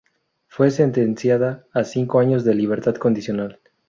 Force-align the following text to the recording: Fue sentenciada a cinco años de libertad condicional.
Fue 0.47 0.71
sentenciada 0.71 1.67
a 1.73 1.83
cinco 1.83 2.17
años 2.19 2.43
de 2.43 2.55
libertad 2.55 2.95
condicional. 2.95 3.59